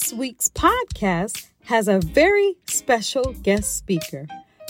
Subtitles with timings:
[0.00, 4.26] This week's podcast has a very special guest speaker,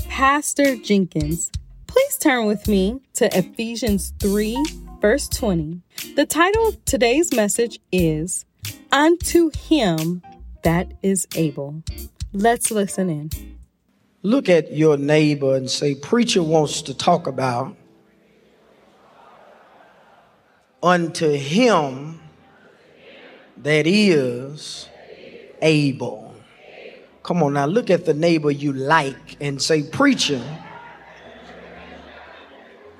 [0.08, 1.52] Pastor Jenkins.
[1.86, 4.56] Please turn with me to Ephesians 3,
[5.00, 5.80] verse 20.
[6.16, 8.46] The title of today's message is
[8.90, 10.22] Unto Him
[10.64, 11.84] That Is Able.
[12.32, 13.30] Let's listen in.
[14.22, 17.76] Look at your neighbor and say, Preacher wants to talk about
[20.82, 22.18] unto him
[23.56, 24.88] that is
[25.62, 26.34] able.
[27.22, 30.42] Come on now, look at the neighbor you like and say, Preacher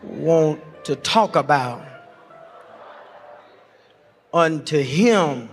[0.02, 1.84] want to talk about
[4.32, 5.48] unto him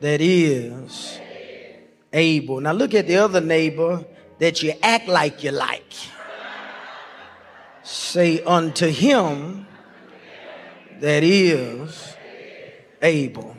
[0.00, 1.20] that is
[2.12, 2.60] able.
[2.60, 4.04] Now look at the other neighbor
[4.38, 5.92] that you act like you like.
[7.82, 9.66] Say unto him
[11.00, 12.16] that is
[13.00, 13.57] able.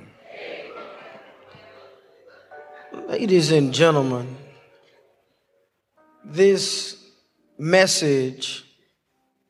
[3.10, 4.38] Ladies and gentlemen,
[6.24, 6.96] this
[7.58, 8.64] message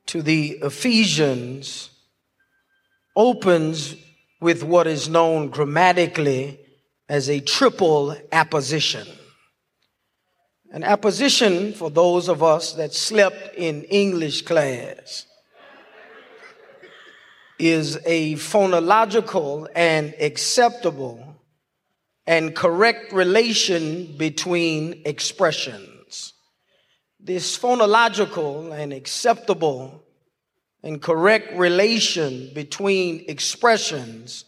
[0.06, 1.90] to the Ephesians
[3.14, 3.96] opens
[4.40, 6.58] with what is known grammatically
[7.06, 9.06] as a triple apposition.
[10.72, 15.26] An apposition, for those of us that slept in English class,
[17.58, 21.29] is a phonological and acceptable
[22.30, 26.32] and correct relation between expressions.
[27.18, 30.04] This phonological and acceptable
[30.84, 34.44] and correct relation between expressions,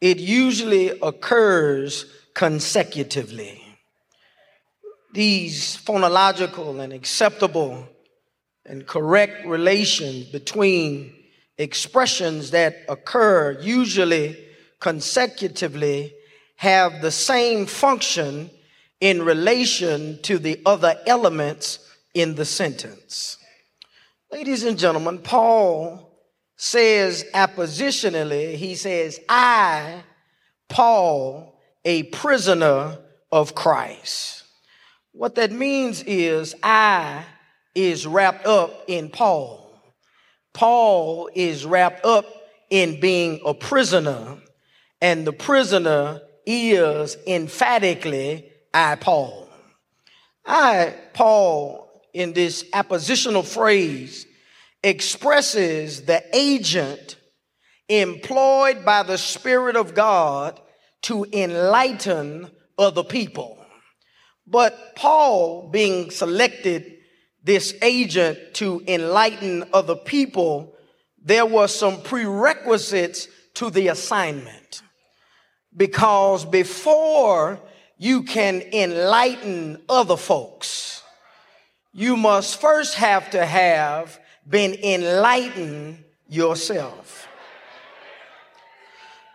[0.00, 3.62] it usually occurs consecutively.
[5.12, 7.88] These phonological and acceptable
[8.64, 11.12] and correct relations between
[11.58, 14.42] expressions that occur usually
[14.80, 16.14] consecutively
[16.62, 18.48] have the same function
[19.00, 21.80] in relation to the other elements
[22.14, 23.36] in the sentence.
[24.30, 26.16] Ladies and gentlemen, Paul
[26.54, 30.04] says appositionally, he says, I,
[30.68, 32.96] Paul, a prisoner
[33.32, 34.44] of Christ.
[35.10, 37.24] What that means is I
[37.74, 39.68] is wrapped up in Paul.
[40.52, 42.24] Paul is wrapped up
[42.70, 44.38] in being a prisoner,
[45.00, 49.48] and the prisoner is emphatically I, Paul.
[50.44, 54.26] I, Paul, in this appositional phrase,
[54.82, 57.16] expresses the agent
[57.88, 60.60] employed by the Spirit of God
[61.02, 63.58] to enlighten other people.
[64.46, 66.98] But Paul, being selected
[67.42, 70.74] this agent to enlighten other people,
[71.22, 74.61] there were some prerequisites to the assignment.
[75.76, 77.60] Because before
[77.98, 81.02] you can enlighten other folks,
[81.94, 84.18] you must first have to have
[84.48, 87.28] been enlightened yourself.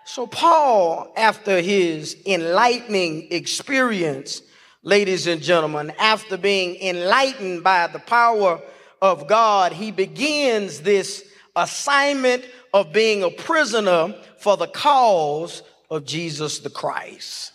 [0.06, 4.42] So, Paul, after his enlightening experience,
[4.82, 8.60] ladies and gentlemen, after being enlightened by the power
[9.02, 11.24] of God, he begins this
[11.56, 17.54] assignment of being a prisoner for the cause of Jesus the Christ.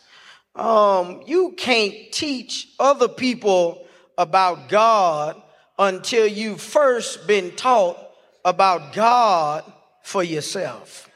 [0.54, 3.86] Um, you can't teach other people
[4.18, 5.40] about God
[5.78, 7.98] until you've first been taught
[8.44, 9.70] about God
[10.02, 11.08] for yourself.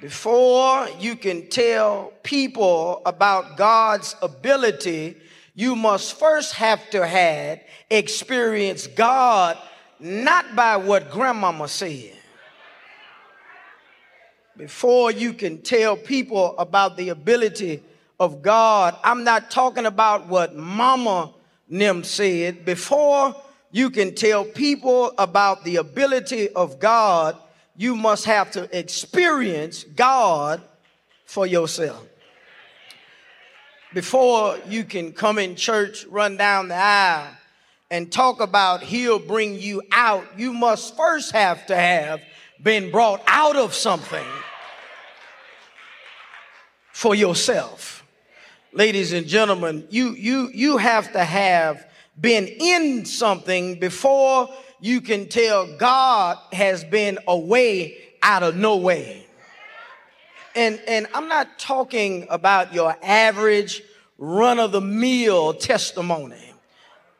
[0.00, 5.16] Before you can tell people about God's ability,
[5.54, 9.58] you must first have to have experience God
[9.98, 12.17] not by what grandmama said.
[14.58, 17.80] Before you can tell people about the ability
[18.18, 21.32] of God, I'm not talking about what mama
[21.68, 22.64] Nim said.
[22.64, 23.36] Before
[23.70, 27.36] you can tell people about the ability of God,
[27.76, 30.60] you must have to experience God
[31.24, 32.04] for yourself.
[33.94, 37.28] Before you can come in church, run down the aisle,
[37.92, 42.20] and talk about He'll bring you out, you must first have to have
[42.62, 44.26] been brought out of something
[46.92, 48.04] for yourself.
[48.72, 51.86] Ladies and gentlemen, you, you, you have to have
[52.20, 54.48] been in something before
[54.80, 59.26] you can tell God has been away out of no way.
[60.54, 63.82] And, and I'm not talking about your average
[64.18, 66.52] run of the mill testimony.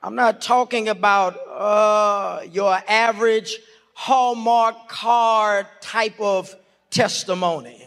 [0.03, 3.59] I'm not talking about uh, your average
[4.01, 6.55] Hallmark card type of
[6.89, 7.85] testimony.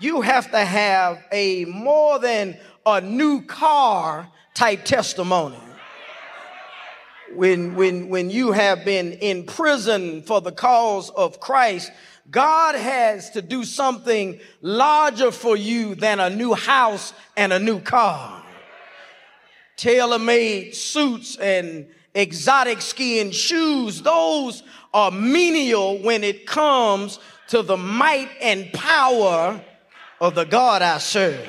[0.00, 5.60] you have to have a more than a new car type testimony.
[7.32, 11.92] When, when, when you have been in prison for the cause of Christ,
[12.28, 17.78] God has to do something larger for you than a new house and a new
[17.78, 18.42] car.
[19.76, 24.62] Tailor made suits and exotic skiing shoes, those
[24.96, 29.60] are menial when it comes to the might and power
[30.22, 31.46] of the God I serve.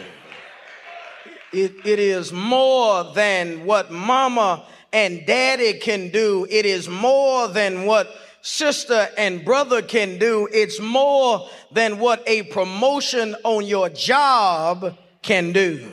[1.53, 6.45] It, it is more than what mama and daddy can do.
[6.49, 10.49] It is more than what sister and brother can do.
[10.51, 15.89] It's more than what a promotion on your job can do.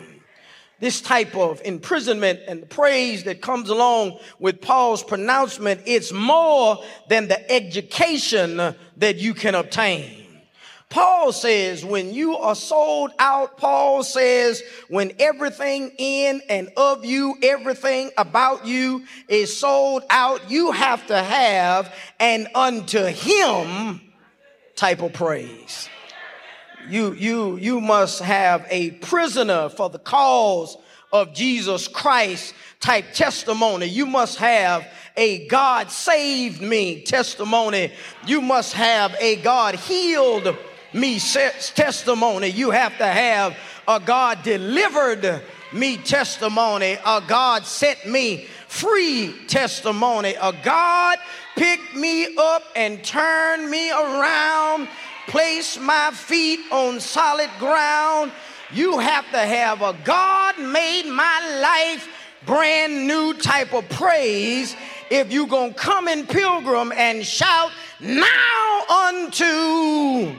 [0.84, 6.84] This type of imprisonment and the praise that comes along with Paul's pronouncement, it's more
[7.08, 8.58] than the education
[8.98, 10.26] that you can obtain.
[10.90, 17.34] Paul says, when you are sold out, Paul says, when everything in and of you,
[17.42, 24.02] everything about you is sold out, you have to have an unto him
[24.76, 25.88] type of praise.
[26.88, 30.76] You, you, you must have a prisoner for the cause
[31.12, 33.86] of Jesus Christ type testimony.
[33.86, 34.86] You must have
[35.16, 37.92] a God saved me testimony.
[38.26, 40.56] You must have a God healed
[40.92, 42.48] me testimony.
[42.48, 43.56] You have to have
[43.86, 45.42] a God delivered
[45.72, 51.18] me testimony, a God set me free testimony, a God
[51.56, 54.88] picked me up and turned me around,
[55.26, 58.32] placed my feet on solid ground.
[58.72, 62.08] You have to have a God made my life
[62.46, 64.76] brand new type of praise
[65.10, 70.34] if you're going to come in pilgrim and shout now unto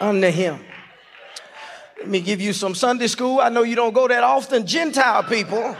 [0.00, 0.60] unto him.
[1.98, 3.40] Let me give you some Sunday school.
[3.40, 4.66] I know you don't go that often.
[4.66, 5.76] Gentile people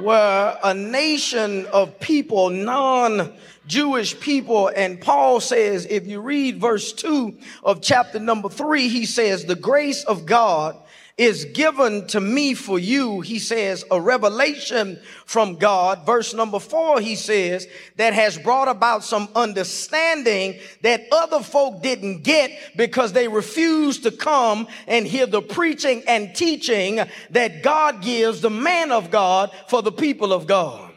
[0.00, 3.32] were a nation of people, non
[3.66, 4.68] Jewish people.
[4.68, 9.54] And Paul says, if you read verse 2 of chapter number 3, he says, The
[9.54, 10.76] grace of God
[11.18, 16.06] is given to me for you, he says, a revelation from God.
[16.06, 17.66] Verse number four, he says,
[17.96, 24.12] that has brought about some understanding that other folk didn't get because they refused to
[24.12, 27.00] come and hear the preaching and teaching
[27.30, 30.88] that God gives the man of God for the people of God.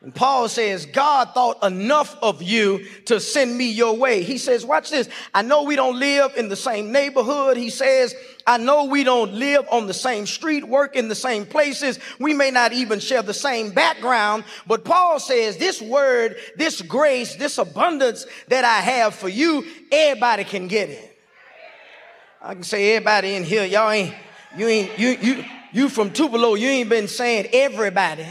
[0.00, 4.22] And Paul says, God thought enough of you to send me your way.
[4.22, 5.08] He says, watch this.
[5.34, 7.56] I know we don't live in the same neighborhood.
[7.56, 8.14] He says,
[8.48, 11.98] I know we don't live on the same street, work in the same places.
[12.18, 14.44] We may not even share the same background.
[14.66, 20.44] But Paul says, this word, this grace, this abundance that I have for you, everybody
[20.44, 21.20] can get it.
[22.40, 24.14] I can say everybody in here, y'all ain't,
[24.56, 25.44] you ain't, you, you,
[25.74, 28.26] you from Tupelo, you ain't been saying everybody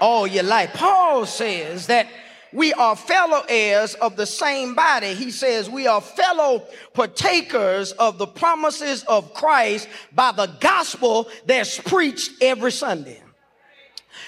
[0.00, 0.72] all your life.
[0.72, 2.06] Paul says that
[2.52, 5.14] we are fellow heirs of the same body.
[5.14, 11.78] He says we are fellow partakers of the promises of Christ by the gospel that's
[11.78, 13.22] preached every Sunday.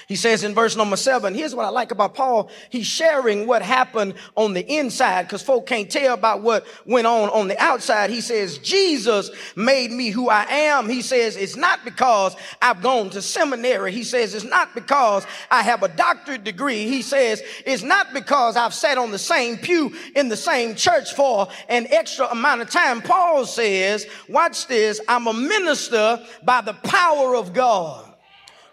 [0.07, 2.49] He says in verse number seven, here's what I like about Paul.
[2.69, 7.29] He's sharing what happened on the inside because folk can't tell about what went on
[7.29, 8.09] on the outside.
[8.09, 10.89] He says, Jesus made me who I am.
[10.89, 13.91] He says, it's not because I've gone to seminary.
[13.91, 16.87] He says, it's not because I have a doctorate degree.
[16.87, 21.13] He says, it's not because I've sat on the same pew in the same church
[21.13, 23.01] for an extra amount of time.
[23.01, 28.12] Paul says, watch this, I'm a minister by the power of God.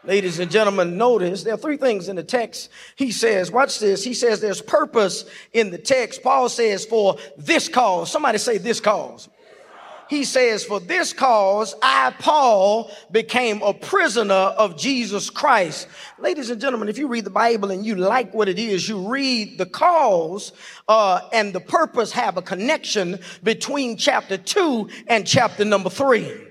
[0.02, 2.70] Ladies and gentlemen, notice there are three things in the text.
[2.96, 4.02] He says, watch this.
[4.02, 6.22] He says there's purpose in the text.
[6.22, 8.10] Paul says for this cause.
[8.10, 9.28] Somebody say this cause.
[10.08, 15.86] He says, for this cause, I, Paul, became a prisoner of Jesus Christ.
[16.18, 19.06] Ladies and gentlemen, if you read the Bible and you like what it is, you
[19.06, 20.52] read the cause
[20.88, 26.49] uh, and the purpose have a connection between chapter two and chapter number three.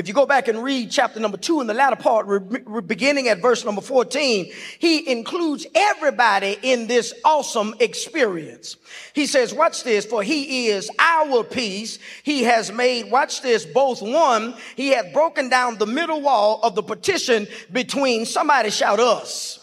[0.00, 3.28] If you go back and read chapter number two in the latter part, re- beginning
[3.28, 8.78] at verse number 14, he includes everybody in this awesome experience.
[9.12, 11.98] He says, watch this, for he is our peace.
[12.22, 14.54] He has made, watch this, both one.
[14.74, 19.59] He hath broken down the middle wall of the partition between, somebody shout us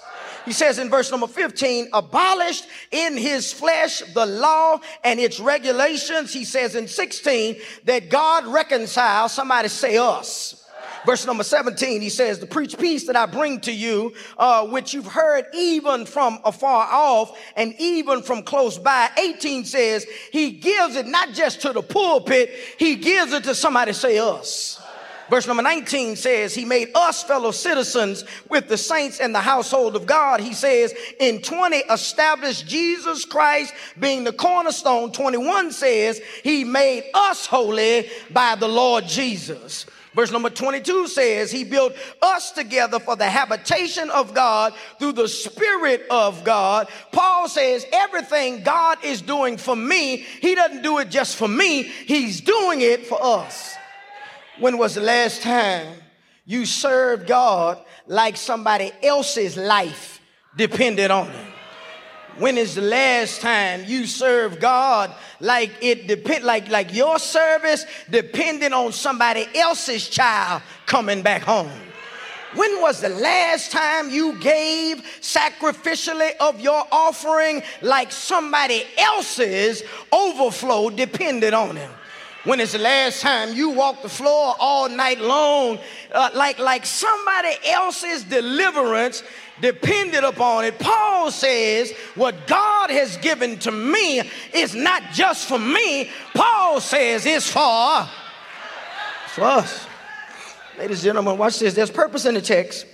[0.48, 6.32] he says in verse number 15, abolished in his flesh the law and its regulations.
[6.32, 10.66] He says in 16 that God reconciles, somebody say us.
[11.06, 14.94] Verse number 17, he says, The preach peace that I bring to you, uh, which
[14.94, 19.10] you've heard even from afar off and even from close by.
[19.20, 23.92] 18 says, He gives it not just to the pulpit, He gives it to somebody
[23.92, 24.82] say us.
[25.30, 29.96] Verse number 19 says, He made us fellow citizens with the saints and the household
[29.96, 30.40] of God.
[30.40, 35.12] He says, in 20, established Jesus Christ being the cornerstone.
[35.12, 39.86] 21 says, He made us holy by the Lord Jesus.
[40.18, 41.94] Verse number 22 says, He built
[42.24, 46.88] us together for the habitation of God through the Spirit of God.
[47.12, 51.84] Paul says, Everything God is doing for me, He doesn't do it just for me,
[51.84, 53.76] He's doing it for us.
[54.60, 55.94] When was the last time
[56.46, 60.20] you served God like somebody else's life
[60.56, 61.54] depended on it?
[62.40, 67.86] When is the last time you served God like it depend like like your service
[68.10, 71.72] depended on somebody else's child coming back home?
[72.56, 80.90] When was the last time you gave sacrificially of your offering like somebody else's overflow
[80.90, 81.92] depended on him?
[82.48, 85.80] When is the last time you walked the floor all night long
[86.14, 89.22] uh, like, like somebody else's deliverance
[89.60, 90.80] depended upon it?
[90.80, 94.22] Paul says, What God has given to me
[94.54, 96.10] is not just for me.
[96.34, 98.08] Paul says it's for,
[99.28, 99.86] for us.
[100.78, 101.74] Ladies and gentlemen, watch this.
[101.74, 102.86] There's purpose in the text.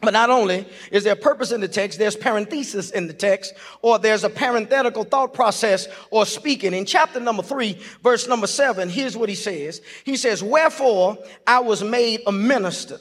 [0.00, 3.98] But not only is there purpose in the text, there's parenthesis in the text, or
[3.98, 6.72] there's a parenthetical thought process or speaking.
[6.72, 9.80] In chapter number three, verse number seven, here's what he says.
[10.04, 13.00] He says, Wherefore I was made a minister.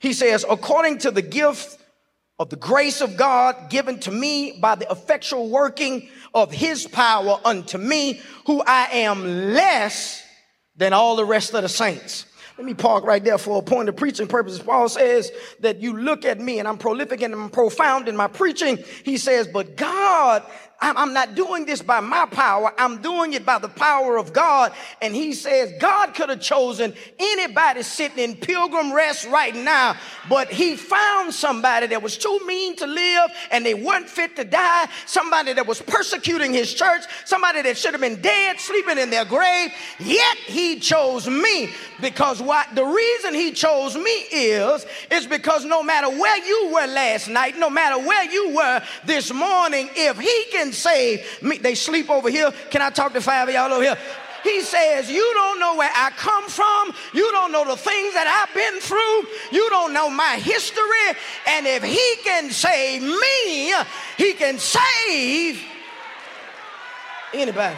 [0.00, 1.78] He says, according to the gift
[2.40, 7.38] of the grace of God given to me by the effectual working of his power
[7.44, 10.24] unto me, who I am less
[10.74, 12.26] than all the rest of the saints.
[12.58, 14.60] Let me park right there for a point of preaching purposes.
[14.60, 18.28] Paul says that you look at me and I'm prolific and I'm profound in my
[18.28, 18.78] preaching.
[19.04, 20.44] He says, but God
[20.82, 22.72] I'm not doing this by my power.
[22.76, 24.72] I'm doing it by the power of God.
[25.00, 29.96] And he says God could have chosen anybody sitting in pilgrim rest right now,
[30.28, 34.44] but he found somebody that was too mean to live and they weren't fit to
[34.44, 34.88] die.
[35.06, 37.02] Somebody that was persecuting his church.
[37.26, 39.70] Somebody that should have been dead, sleeping in their grave.
[40.00, 41.70] Yet he chose me
[42.00, 46.86] because what the reason he chose me is, is because no matter where you were
[46.88, 51.42] last night, no matter where you were this morning, if he can saved.
[51.42, 52.50] Me, they sleep over here.
[52.70, 53.98] Can I talk to five of y'all over here?
[54.42, 56.92] He says, You don't know where I come from.
[57.14, 59.56] You don't know the things that I've been through.
[59.56, 60.82] You don't know my history.
[61.46, 63.74] And if He can save me,
[64.16, 65.62] He can save
[67.32, 67.76] anybody.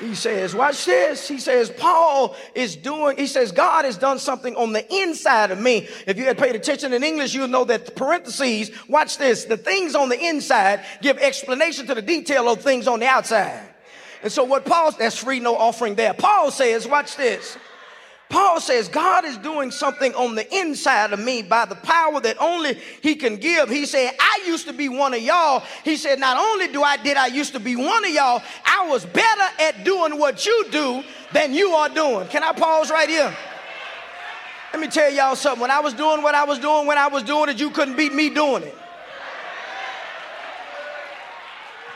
[0.00, 1.28] He says, watch this.
[1.28, 5.60] He says, Paul is doing, he says, God has done something on the inside of
[5.60, 5.88] me.
[6.06, 9.58] If you had paid attention in English, you'll know that the parentheses, watch this, the
[9.58, 13.62] things on the inside give explanation to the detail of things on the outside.
[14.22, 16.14] And so what Paul, that's free, no offering there.
[16.14, 17.58] Paul says, watch this.
[18.30, 22.36] Paul says God is doing something on the inside of me by the power that
[22.40, 23.68] only he can give.
[23.68, 25.64] He said, I used to be one of y'all.
[25.84, 28.86] He said, not only do I did I used to be one of y'all, I
[28.88, 32.28] was better at doing what you do than you are doing.
[32.28, 33.36] Can I pause right here?
[34.72, 35.60] Let me tell y'all something.
[35.60, 37.96] When I was doing what I was doing, when I was doing it, you couldn't
[37.96, 38.76] beat me doing it.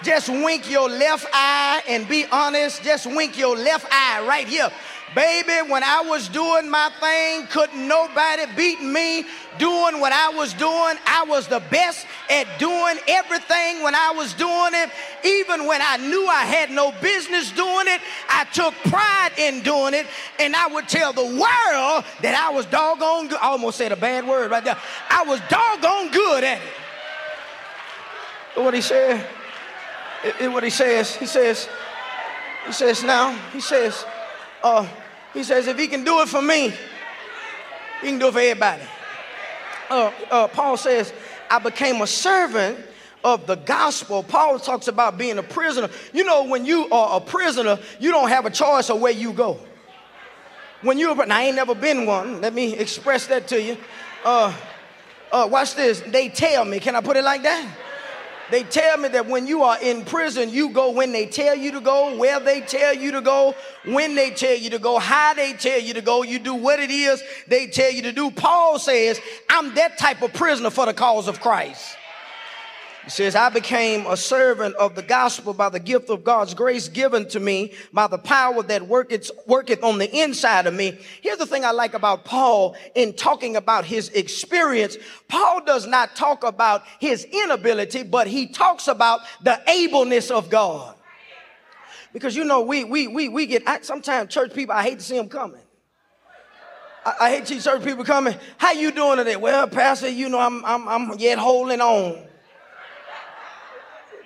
[0.02, 2.82] Just wink your left eye and be honest.
[2.82, 4.70] Just wink your left eye right here.
[5.14, 9.24] Baby, when I was doing my thing, couldn't nobody beat me
[9.58, 10.96] doing what I was doing.
[11.06, 14.90] I was the best at doing everything when I was doing it.
[15.24, 19.94] Even when I knew I had no business doing it, I took pride in doing
[19.94, 20.06] it.
[20.40, 23.38] And I would tell the world that I was doggone good.
[23.38, 24.78] I almost said a bad word right there.
[25.10, 26.68] I was doggone good at it.
[28.56, 29.24] What he said?
[30.24, 31.14] It, it, what he says?
[31.16, 31.68] He says,
[32.66, 34.04] he says now, he says,
[34.62, 34.86] uh,
[35.34, 36.72] he says, if he can do it for me,
[38.00, 38.82] he can do it for everybody.
[39.90, 41.12] Uh, uh, Paul says,
[41.50, 42.78] I became a servant
[43.22, 44.22] of the gospel.
[44.22, 45.88] Paul talks about being a prisoner.
[46.12, 49.32] You know, when you are a prisoner, you don't have a choice of where you
[49.32, 49.58] go.
[50.82, 52.40] When you're, now I ain't never been one.
[52.40, 53.76] Let me express that to you.
[54.24, 54.54] Uh,
[55.32, 56.00] uh, watch this.
[56.00, 56.78] They tell me.
[56.78, 57.66] Can I put it like that?
[58.50, 61.72] They tell me that when you are in prison, you go when they tell you
[61.72, 63.54] to go, where they tell you to go,
[63.86, 66.22] when they tell you to go, how they tell you to go.
[66.22, 68.30] You do what it is they tell you to do.
[68.30, 71.96] Paul says, I'm that type of prisoner for the cause of Christ.
[73.04, 76.88] He says, I became a servant of the gospel by the gift of God's grace
[76.88, 80.98] given to me by the power that worketh, worketh on the inside of me.
[81.20, 84.96] Here's the thing I like about Paul in talking about his experience.
[85.28, 90.94] Paul does not talk about his inability, but he talks about the ableness of God.
[92.14, 95.16] Because you know, we, we, we, we get, sometimes church people, I hate to see
[95.16, 95.60] them coming.
[97.04, 98.34] I, I hate to see church people coming.
[98.56, 99.36] How you doing today?
[99.36, 102.28] Well, pastor, you know, I'm, I'm, I'm yet holding on.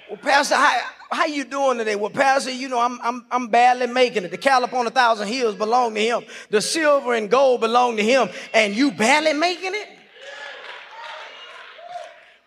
[0.08, 1.94] Well, Pastor, how, how you doing today?
[1.94, 4.30] Well, Pastor, you know, I'm, I'm, I'm badly making it.
[4.30, 6.24] The cattle upon a thousand hills belong to him.
[6.48, 8.30] The silver and gold belong to him.
[8.54, 9.88] And you badly making it?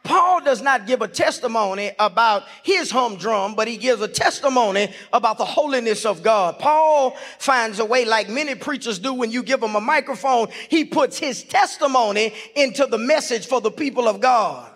[0.03, 5.37] Paul does not give a testimony about his humdrum, but he gives a testimony about
[5.37, 6.57] the holiness of God.
[6.57, 10.83] Paul finds a way, like many preachers do when you give him a microphone, he
[10.83, 14.70] puts his testimony into the message for the people of God.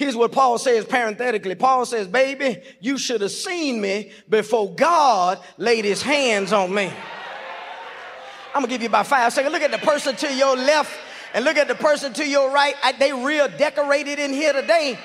[0.00, 1.54] Here's what Paul says parenthetically.
[1.54, 6.86] Paul says, baby, you should have seen me before God laid his hands on me.
[6.86, 9.52] I'm gonna give you about five seconds.
[9.52, 10.98] Look at the person to your left
[11.34, 12.74] and look at the person to your right.
[12.82, 14.98] I, they real decorated in here today.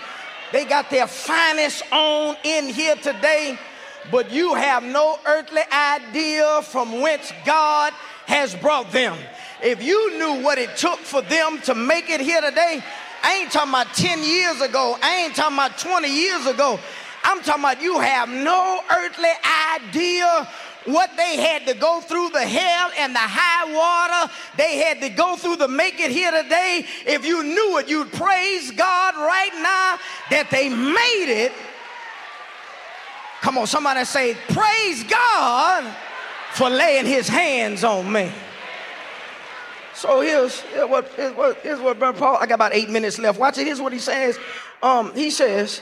[0.54, 3.60] They got their finest on in here today,
[4.12, 7.92] but you have no earthly idea from whence God
[8.28, 9.18] has brought them.
[9.62, 12.82] If you knew what it took for them to make it here today,
[13.26, 15.00] I ain't talking about 10 years ago.
[15.02, 16.80] I ain't talking about 20 years ago.
[17.24, 19.32] I'm talking about you have no earthly
[19.74, 20.48] idea
[20.86, 25.10] what they had to go through the hell and the high water they had to
[25.10, 26.86] go through to make it here today.
[27.08, 29.98] If you knew it, you'd praise God right now
[30.30, 31.52] that they made it.
[33.42, 35.92] Come on, somebody say, Praise God
[36.54, 38.32] for laying his hands on me.
[39.96, 43.18] So here's, here's what, here's what, here's what Brother Paul, I got about eight minutes
[43.18, 43.40] left.
[43.40, 43.66] Watch it.
[43.66, 44.38] Here's what he says.
[44.84, 45.82] Um, he says,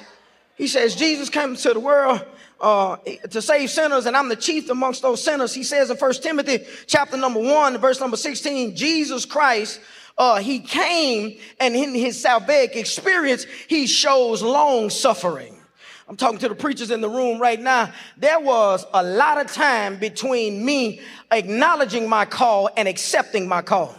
[0.56, 2.24] he says, Jesus came to the world
[2.62, 2.98] uh,
[3.32, 5.54] to save sinners, and I'm the chief amongst those sinners.
[5.54, 9.82] He says in First Timothy chapter number one, verse number 16, Jesus Christ,
[10.16, 15.60] uh, he came and in his salvific experience, he shows long suffering.
[16.08, 17.92] I'm talking to the preachers in the room right now.
[18.18, 21.02] There was a lot of time between me
[21.32, 23.96] acknowledging my call and accepting my call.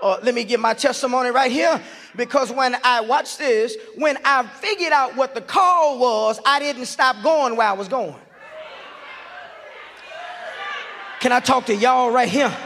[0.00, 1.82] Uh, let me give my testimony right here
[2.14, 6.86] because when I watched this, when I figured out what the call was, I didn't
[6.86, 8.14] stop going where I was going.
[11.20, 12.56] Can I talk to y'all right here?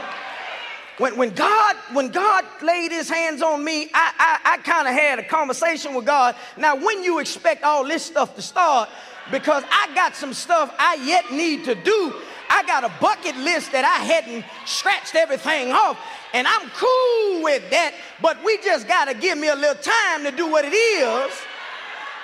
[0.99, 4.13] When, when God when God laid his hands on me, I,
[4.45, 6.35] I, I kind of had a conversation with God.
[6.55, 8.89] Now, when you expect all this stuff to start,
[9.31, 12.13] because I got some stuff I yet need to do.
[12.53, 15.97] I got a bucket list that I hadn't scratched everything off.
[16.35, 20.23] And I'm cool with that, but we just got to give me a little time
[20.23, 21.31] to do what it is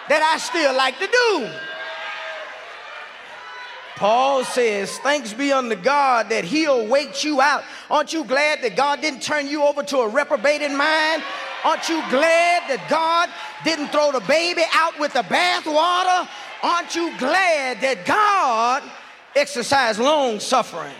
[0.08, 1.50] that I still like to do.
[3.96, 7.64] Paul says, Thanks be unto God that he'll wait you out.
[7.90, 11.24] Aren't you glad that God didn't turn you over to a reprobated mind?
[11.66, 13.30] Aren't you glad that God
[13.64, 16.30] didn't throw the baby out with the bathwater?
[16.62, 18.84] Aren't you glad that God
[19.36, 20.94] exercised long suffering?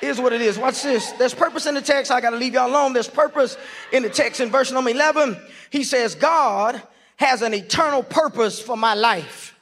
[0.00, 0.58] Here's what it is.
[0.58, 1.10] Watch this.
[1.12, 2.12] There's purpose in the text.
[2.12, 2.92] I got to leave y'all alone.
[2.92, 3.56] There's purpose
[3.92, 5.36] in the text in verse number 11.
[5.70, 6.82] He says, God
[7.16, 9.54] has an eternal purpose for my life.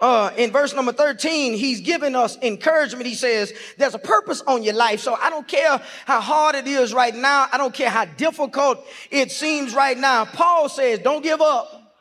[0.00, 3.04] Uh, in verse number 13, he's giving us encouragement.
[3.04, 5.00] He says, there's a purpose on your life.
[5.00, 7.48] So I don't care how hard it is right now.
[7.52, 10.24] I don't care how difficult it seems right now.
[10.24, 11.98] Paul says, don't give up.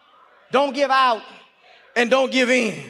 [0.51, 1.21] Don't give out
[1.95, 2.89] and don't give in.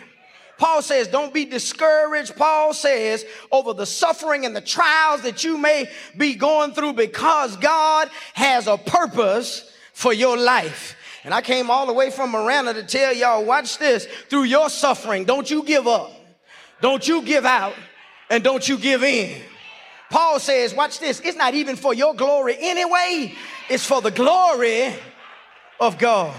[0.59, 2.35] Paul says, don't be discouraged.
[2.35, 7.55] Paul says, over the suffering and the trials that you may be going through because
[7.57, 10.97] God has a purpose for your life.
[11.23, 14.05] And I came all the way from Marana to tell y'all, watch this.
[14.29, 16.11] Through your suffering, don't you give up.
[16.81, 17.73] Don't you give out
[18.29, 19.41] and don't you give in.
[20.09, 21.21] Paul says, watch this.
[21.21, 23.33] It's not even for your glory anyway.
[23.69, 24.93] It's for the glory
[25.79, 26.35] of God.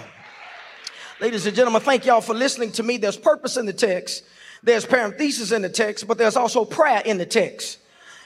[1.21, 2.97] Ladies and gentlemen, thank y'all for listening to me.
[2.97, 4.25] There's purpose in the text.
[4.63, 7.79] There's parenthesis in the text, but there's also prayer in the text.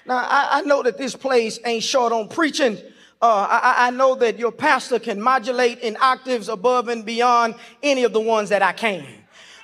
[0.07, 2.79] Now, I, I know that this place ain't short on preaching.
[3.21, 8.05] Uh, I, I, know that your pastor can modulate in octaves above and beyond any
[8.05, 9.01] of the ones that I can.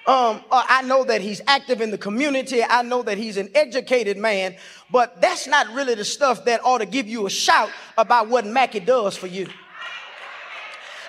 [0.09, 2.65] Um, uh, I know that he's active in the community.
[2.65, 4.57] I know that he's an educated man,
[4.91, 8.45] but that's not really the stuff that ought to give you a shout about what
[8.45, 9.47] Mackey does for you.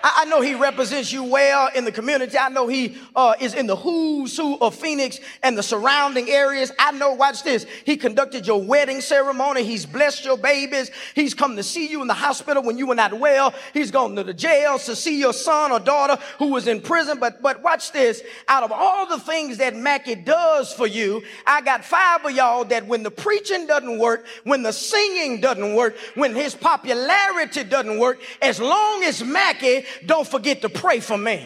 [0.03, 2.37] I, I know he represents you well in the community.
[2.37, 6.71] I know he uh, is in the who's who of Phoenix and the surrounding areas.
[6.79, 9.63] I know, watch this, he conducted your wedding ceremony.
[9.63, 10.91] He's blessed your babies.
[11.15, 13.53] He's come to see you in the hospital when you were not well.
[13.73, 17.19] He's gone to the jail to see your son or daughter who was in prison.
[17.19, 21.61] But, but watch this, out of all the things that Mackey does for you, I
[21.61, 25.95] got five of y'all that when the preaching doesn't work, when the singing doesn't work,
[26.15, 31.45] when his popularity doesn't work, as long as Mackey don't forget to pray for me.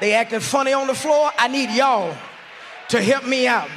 [0.00, 1.30] They acting funny on the floor.
[1.36, 2.16] I need y'all
[2.88, 3.68] to help me out.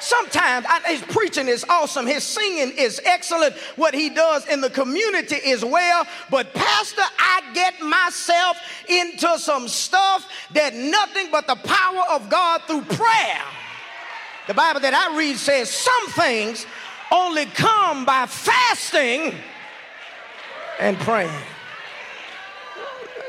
[0.00, 4.70] Sometimes I, his preaching is awesome, his singing is excellent, what he does in the
[4.70, 6.06] community is well.
[6.30, 8.56] But, Pastor, I get myself
[8.88, 13.42] into some stuff that nothing but the power of God through prayer.
[14.46, 16.64] The Bible that I read says some things
[17.10, 19.34] only come by fasting
[20.78, 21.30] and praying.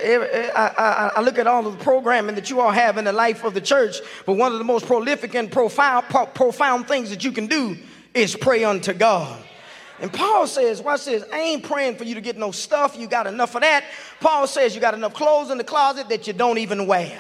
[0.02, 2.98] Eh, eh, I, I, I, look at all of the programming that you all have
[2.98, 6.26] in the life of the church, but one of the most prolific and profound, pro-
[6.26, 7.78] profound things that you can do
[8.14, 9.44] is pray unto God.
[10.00, 12.98] And Paul says, watch this, I ain't praying for you to get no stuff.
[12.98, 13.84] You got enough of that.
[14.22, 17.20] Paul says you got enough clothes in the closet that you don't even wear.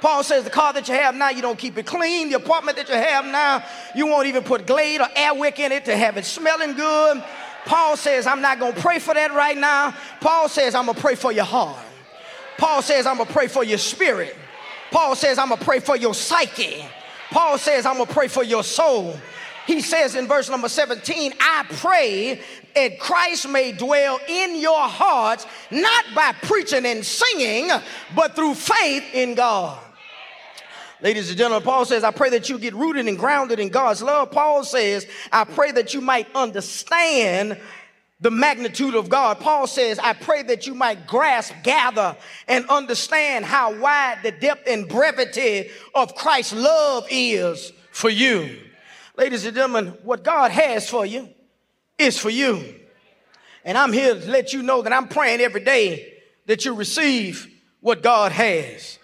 [0.00, 2.30] Paul says the car that you have now, you don't keep it clean.
[2.30, 5.84] The apartment that you have now, you won't even put Glade or Airwick in it
[5.86, 7.22] to have it smelling good.
[7.66, 9.94] Paul says, I'm not going to pray for that right now.
[10.20, 11.78] Paul says, I'm going to pray for your heart.
[12.58, 14.36] Paul says, I'm going to pray for your spirit.
[14.90, 16.84] Paul says, I'm going to pray for your psyche.
[17.30, 19.16] Paul says, I'm going to pray for your soul.
[19.66, 22.40] He says in verse number 17, I pray
[22.74, 27.70] that Christ may dwell in your hearts, not by preaching and singing,
[28.14, 29.80] but through faith in God.
[31.00, 34.02] Ladies and gentlemen, Paul says, I pray that you get rooted and grounded in God's
[34.02, 34.30] love.
[34.30, 37.58] Paul says, I pray that you might understand
[38.24, 39.38] the magnitude of God.
[39.38, 42.16] Paul says, I pray that you might grasp, gather,
[42.48, 48.60] and understand how wide the depth and brevity of Christ's love is for you.
[49.18, 51.28] Ladies and gentlemen, what God has for you
[51.98, 52.76] is for you.
[53.62, 56.14] And I'm here to let you know that I'm praying every day
[56.46, 57.46] that you receive
[57.80, 58.98] what God has.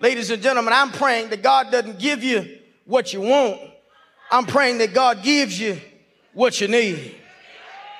[0.00, 3.58] Ladies and gentlemen, I'm praying that God doesn't give you what you want.
[4.30, 5.80] I'm praying that God gives you
[6.34, 7.14] what you need.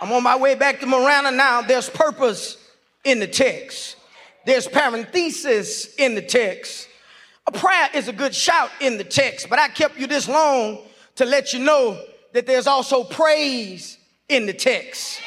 [0.01, 1.63] I'm on my way back to Marana now.
[1.63, 2.59] There's purpose
[3.05, 3.97] in the text.
[4.45, 6.89] There's parenthesis in the text.
[7.47, 10.81] A prayer is a good shout in the text, but I kept you this long
[11.17, 12.01] to let you know
[12.33, 15.21] that there's also praise in the text.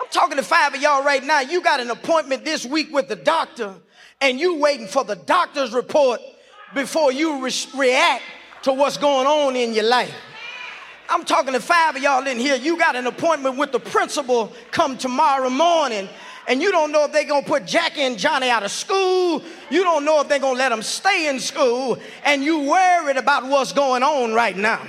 [0.00, 1.40] I'm talking to five of y'all right now.
[1.40, 3.74] You got an appointment this week with the doctor
[4.20, 6.20] and you waiting for the doctor's report
[6.74, 8.22] before you re- react
[8.62, 10.14] to what's going on in your life.
[11.08, 12.56] I'm talking to five of y'all in here.
[12.56, 16.08] You got an appointment with the principal come tomorrow morning,
[16.48, 19.42] and you don't know if they're gonna put Jackie and Johnny out of school.
[19.70, 23.44] You don't know if they're gonna let them stay in school, and you worried about
[23.46, 24.82] what's going on right now.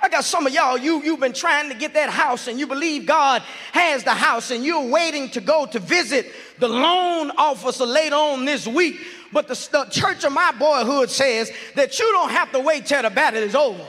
[0.00, 2.68] I got some of y'all, you, you've been trying to get that house and you
[2.68, 7.84] believe God has the house and you're waiting to go to visit the loan officer
[7.84, 9.00] later on this week.
[9.32, 13.02] But the, the church of my boyhood says that you don't have to wait till
[13.02, 13.84] the battle is over.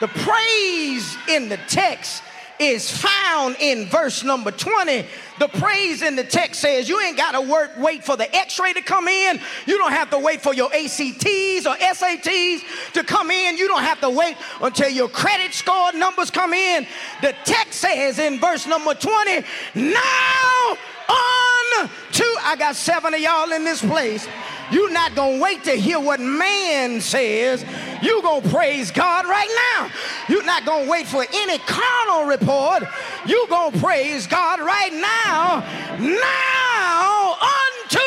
[0.00, 2.22] The praise in the text
[2.58, 5.06] is found in verse number 20.
[5.38, 8.72] The praise in the text says you ain't got to wait for the x ray
[8.72, 9.40] to come in.
[9.66, 13.56] You don't have to wait for your ACTs or SATs to come in.
[13.56, 16.86] You don't have to wait until your credit score numbers come in.
[17.22, 20.76] The text says in verse number 20, now
[21.08, 24.26] on to, I got seven of y'all in this place.
[24.70, 27.64] You're not going to wait to hear what man says.
[28.02, 29.90] You're going to praise God right now.
[30.28, 32.84] You're not going to wait for any carnal report.
[33.26, 35.64] You're going to praise God right now.
[35.98, 37.98] Now unto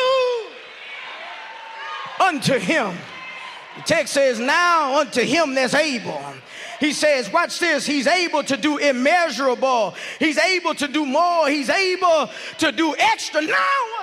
[2.22, 2.96] unto him.
[3.76, 6.20] The text says, Now unto him that's able.
[6.80, 11.70] He says, Watch this, he's able to do immeasurable, he's able to do more, he's
[11.70, 13.40] able to do extra.
[13.40, 14.01] Now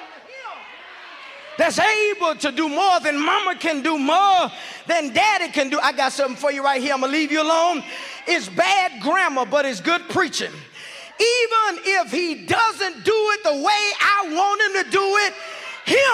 [1.59, 4.49] that's able to do more than mama can do, more
[4.87, 5.77] than daddy can do.
[5.77, 6.93] I got something for you right here.
[6.93, 7.83] I'm gonna leave you alone.
[8.27, 10.53] It's bad grammar, but it's good preaching.
[10.53, 15.33] Even if he doesn't do it the way I want him to do it,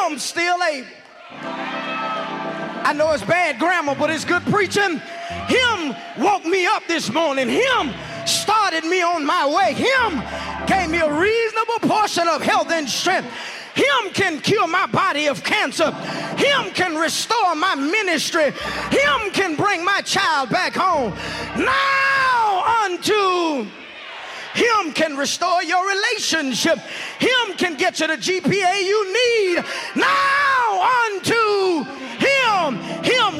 [0.10, 0.88] him still able.
[1.32, 5.00] I know it's bad grammar, but it's good preaching.
[5.48, 7.50] Him woke me up this morning.
[7.50, 7.94] Him
[8.26, 9.74] started me on my way.
[9.74, 10.24] Him
[10.66, 13.28] gave me a reasonable portion of health and strength.
[13.76, 15.92] Him can cure my body of cancer.
[16.38, 18.52] Him can restore my ministry.
[18.90, 21.14] Him can bring my child back home.
[21.58, 23.68] Now unto
[24.54, 26.80] Him can restore your relationship.
[27.20, 29.64] Him can get you the GPA you need.
[29.96, 31.95] Now unto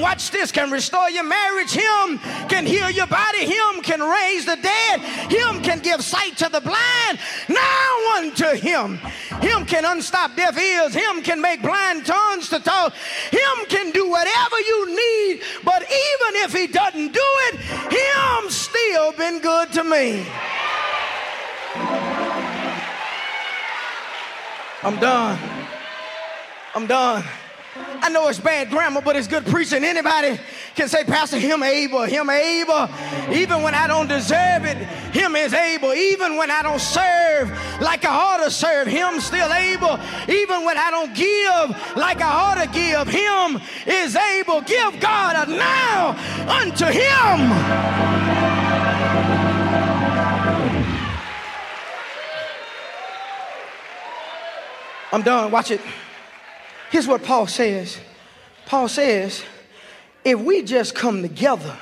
[0.06, 1.72] watch this, can restore your marriage.
[1.72, 3.44] Him can heal your body.
[3.44, 5.00] Him can raise the dead.
[5.32, 7.18] Him can give sight to the blind.
[7.50, 9.00] Now unto Him.
[9.42, 10.94] Him can unstop deaf ears.
[10.94, 12.94] Him can make blind tongues to talk.
[13.32, 15.42] Him can do whatever you need.
[15.64, 17.56] But even if He doesn't do it,
[18.00, 20.24] Him still been good to me.
[24.84, 25.40] I'm done.
[26.76, 27.24] I'm done.
[27.78, 29.84] I know it's bad grammar, but it's good preaching.
[29.84, 30.40] Anybody
[30.76, 32.88] can say, Pastor, him able, him able.
[33.34, 34.78] Even when I don't deserve it,
[35.12, 35.94] him is able.
[35.94, 37.50] Even when I don't serve
[37.82, 40.00] like I ought to serve, him still able.
[40.30, 44.62] Even when I don't give like I ought to give, him is able.
[44.62, 46.12] Give God a now
[46.48, 47.52] unto him.
[55.12, 55.52] I'm done.
[55.52, 55.82] Watch it.
[56.92, 58.00] Here's what Paul says
[58.66, 59.44] Paul says,
[60.24, 61.78] if we just come together,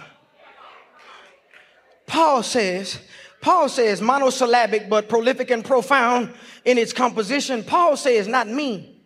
[2.06, 3.00] Paul says,
[3.42, 6.34] Paul says monosyllabic but prolific and profound
[6.66, 7.64] in its composition.
[7.64, 9.02] Paul says, not me.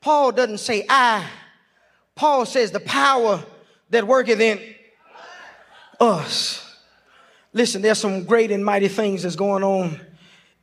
[0.00, 1.26] Paul doesn't say I.
[2.14, 3.42] Paul says the power
[3.90, 4.60] that worketh in
[6.00, 6.58] us.
[7.52, 10.00] Listen, there's some great and mighty things that's going on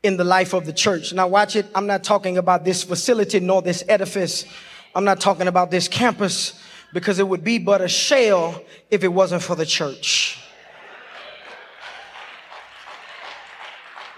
[0.04, 1.14] in the life of the church.
[1.14, 1.66] Now, watch it.
[1.76, 4.46] I'm not talking about this facility nor this edifice.
[4.96, 6.62] I'm not talking about this campus
[6.94, 10.40] because it would be but a shell if it wasn't for the church.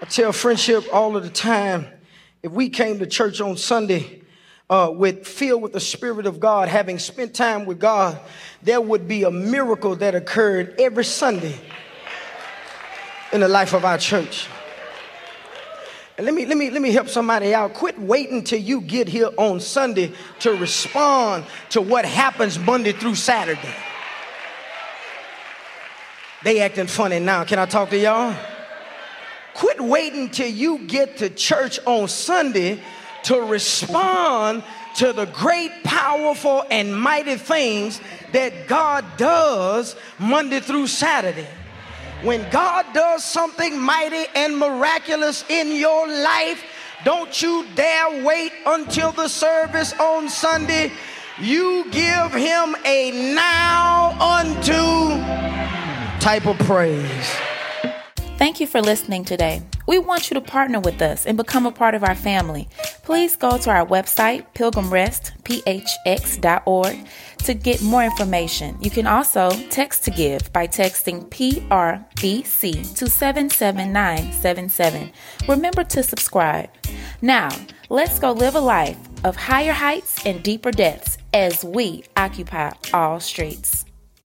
[0.00, 1.86] I tell friendship all of the time
[2.42, 4.22] if we came to church on Sunday
[4.68, 8.18] uh, with filled with the Spirit of God, having spent time with God,
[8.62, 11.56] there would be a miracle that occurred every Sunday
[13.32, 14.48] in the life of our church.
[16.22, 17.74] Let me, let me, let me help somebody out.
[17.74, 23.16] Quit waiting till you get here on Sunday to respond to what happens Monday through
[23.16, 23.74] Saturday.
[26.44, 27.42] They acting funny now.
[27.42, 28.36] Can I talk to y'all?
[29.54, 32.80] Quit waiting till you get to church on Sunday
[33.24, 34.62] to respond
[34.96, 38.00] to the great, powerful, and mighty things
[38.32, 41.48] that God does Monday through Saturday.
[42.22, 46.62] When God does something mighty and miraculous in your life,
[47.04, 50.92] don't you dare wait until the service on Sunday.
[51.40, 55.18] You give him a now unto
[56.20, 57.36] type of praise.
[58.38, 59.62] Thank you for listening today.
[59.88, 62.68] We want you to partner with us and become a part of our family.
[63.02, 67.06] Please go to our website, pilgrimrestphx.org,
[67.44, 68.76] to get more information.
[68.80, 75.12] You can also text to give by texting PRBC to 77977.
[75.48, 76.70] Remember to subscribe.
[77.20, 77.50] Now,
[77.88, 83.20] let's go live a life of higher heights and deeper depths as we occupy all
[83.20, 83.86] streets.